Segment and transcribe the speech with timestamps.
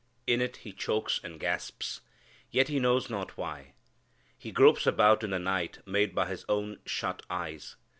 [0.25, 2.01] In it he chokes and gasps.
[2.49, 3.75] Yet he knows not why.
[4.35, 7.75] He gropes about in the night made by his own shut eyes.